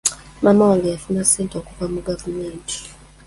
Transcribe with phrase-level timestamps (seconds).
[0.43, 2.77] Maama wange yafuna ssente okuva mu gavumenti.